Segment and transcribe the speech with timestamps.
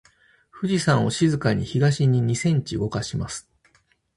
[0.49, 3.47] 富士山を静かに東に二センチ動かします。